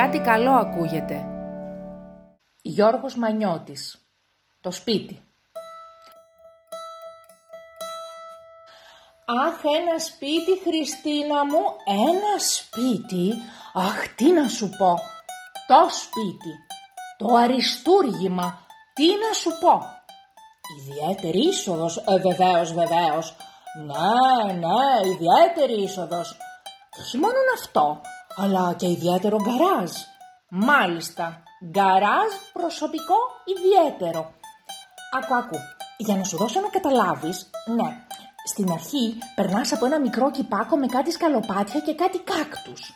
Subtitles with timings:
[0.00, 1.26] κάτι καλό ακούγεται.
[2.62, 3.98] Γιώργος Μανιώτης.
[4.60, 5.22] Το σπίτι.
[9.44, 13.34] Αχ, ένα σπίτι, Χριστίνα μου, ένα σπίτι.
[13.74, 14.94] Αχ, τι να σου πω.
[15.66, 16.52] Το σπίτι,
[17.18, 19.72] το αριστούργημα, τι να σου πω.
[20.78, 23.36] Ιδιαίτερη είσοδος, ε, βεβαίως, βεβαίως.
[23.86, 26.36] Ναι, ναι, ιδιαίτερη είσοδος.
[26.90, 28.00] Και όχι μόνο αυτό,
[28.36, 29.90] αλλά και ιδιαίτερο γκαράζ.
[30.48, 34.32] Μάλιστα, γκαράζ προσωπικό ιδιαίτερο.
[35.16, 35.56] Άκου, άκου,
[35.96, 38.06] για να σου δώσω να καταλάβεις, ναι,
[38.44, 42.94] στην αρχή περνάς από ένα μικρό κυπάκο με κάτι σκαλοπάτια και κάτι κάκτους.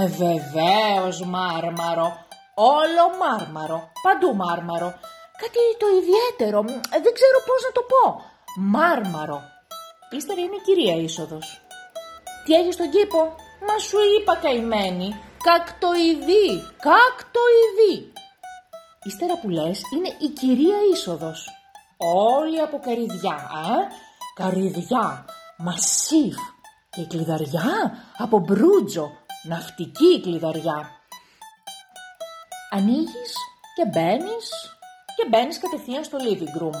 [0.00, 2.08] Ε, βεβαίως μάρμαρο,
[2.54, 4.88] όλο μάρμαρο, παντού μάρμαρο.
[5.42, 6.58] Κάτι το ιδιαίτερο,
[6.94, 8.02] ε, δεν ξέρω πώς να το πω.
[8.74, 9.40] Μάρμαρο.
[10.10, 11.60] Ύστερα είναι η κυρία είσοδος.
[12.44, 13.34] Τι έχει στον κήπο,
[13.66, 15.20] μα σου είπα καημένη.
[15.42, 16.46] Κακτοειδή,
[16.86, 18.12] κακτοειδή.
[19.02, 21.48] Ύστερα που λες είναι η κυρία είσοδος.
[21.96, 23.76] Όλοι από καριδιά, α,
[24.34, 25.24] καριδιά,
[25.56, 26.36] μασίφ
[26.90, 29.10] και η κλειδαριά από μπρούτζο,
[29.42, 30.90] ναυτική κλειδαριά.
[32.70, 33.34] Ανοίγεις
[33.76, 34.50] και μπαίνεις
[35.16, 36.78] και μπαίνεις κατευθείαν στο living room.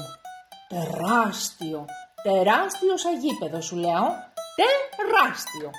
[0.68, 1.84] Τεράστιο,
[2.22, 4.06] τεράστιο σαγίπεδο σου λέω,
[4.96, 5.70] τεράστιο.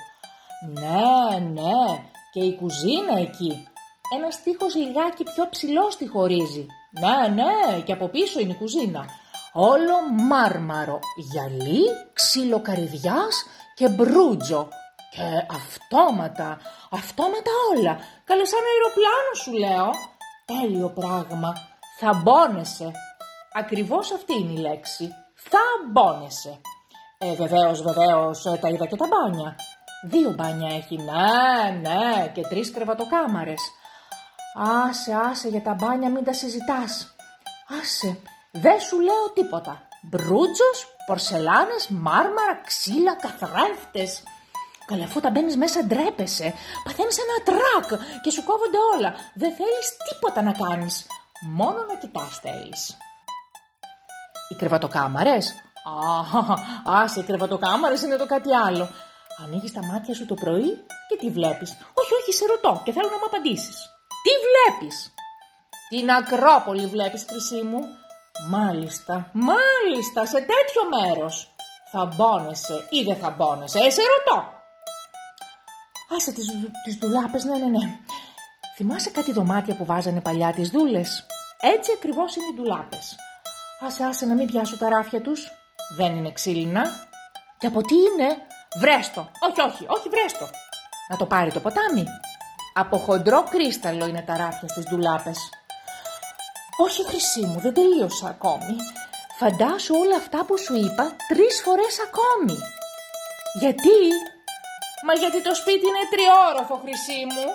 [0.68, 3.68] Ναι, ναι, και η κουζίνα εκεί.
[4.16, 6.66] Ένας τείχος λιγάκι πιο ψηλός στη χωρίζει.
[7.00, 9.04] Ναι, ναι, και από πίσω είναι η κουζίνα.
[9.52, 9.94] Όλο
[10.28, 13.44] μάρμαρο, γυαλί, ξύλο καρυδιάς
[13.74, 14.68] και μπρούτζο.
[15.10, 16.58] Και αυτόματα,
[16.90, 17.98] αυτόματα όλα.
[18.24, 19.90] Καλέ σαν αεροπλάνο σου λέω.
[20.44, 21.52] Τέλειο πράγμα.
[21.98, 22.92] Θα μπώνεσαι.
[23.52, 25.08] Ακριβώς αυτή είναι η λέξη.
[25.34, 26.60] Θα μπώνεσαι.
[27.18, 29.56] Ε, βεβαίως, βεβαίως, τα είδα και τα μπάνια.
[30.02, 33.60] Δύο μπάνια έχει, ναι, ναι, και τρεις κρεβατοκάμαρες.
[34.88, 37.14] Άσε, άσε για τα μπάνια μην τα συζητάς.
[37.80, 39.88] Άσε, δεν σου λέω τίποτα.
[40.02, 44.22] Μπρούτζος, πορσελάνες, μάρμαρα, ξύλα, καθρέφτες.
[44.86, 46.54] Καλά, αφού τα μπαίνεις μέσα ντρέπεσαι.
[46.84, 49.14] Παθαίνεις ένα τρακ και σου κόβονται όλα.
[49.34, 51.06] Δεν θέλεις τίποτα να κάνεις.
[51.40, 52.96] Μόνο να κοιτάς θέλεις.
[54.48, 58.88] Οι κρεβατοκάμαρες; Α, άσε, οι κρεβατοκάμαρες είναι το κάτι άλλο.
[59.44, 60.70] Ανοίγεις τα μάτια σου το πρωί
[61.08, 61.70] και τι βλέπεις.
[61.94, 63.76] Όχι, όχι, σε ρωτώ και θέλω να μου απαντήσεις.
[64.24, 65.12] Τι βλέπεις.
[65.88, 67.80] Την Ακρόπολη βλέπεις, Χρυσή μου.
[68.48, 71.54] Μάλιστα, μάλιστα, σε τέτοιο μέρος.
[71.92, 74.58] Θα μπώνεσαι ή δεν θα μπώνεσαι, ε, σε ρωτώ.
[76.16, 76.46] Άσε τις,
[76.84, 77.98] τις δουλάπες, ναι, ναι, ναι.
[78.76, 81.26] Θυμάσαι κάτι δωμάτια που βάζανε παλιά τις δούλες;
[81.60, 83.16] Έτσι ακριβώς είναι οι ντουλάπες.
[83.80, 85.50] Άσε, άσε να μην πιάσω τα ράφια τους.
[85.96, 86.84] Δεν είναι ξύλινα.
[87.58, 88.36] Και από τι είναι;
[88.78, 89.30] Βρέστο.
[89.48, 90.48] Όχι, όχι, όχι, βρέστο.
[91.08, 92.04] Να το πάρει το ποτάμι.
[92.74, 95.38] Από χοντρό κρίσταλο είναι τα ράφια στις ντουλάπες.
[96.76, 98.76] Όχι χρυσή μου, δεν τελείωσα ακόμη.
[99.38, 102.58] Φαντάσου όλα αυτά που σου είπα τρεις φορές ακόμη.
[103.60, 103.98] Γιατί;
[105.06, 107.46] Μα γιατί το σπίτι είναι τριόροφο χρυσή μου.